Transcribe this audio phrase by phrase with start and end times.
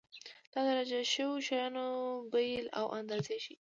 [0.51, 1.87] دا د درج شویو شیانو
[2.31, 3.55] بیې او اندازې ښيي.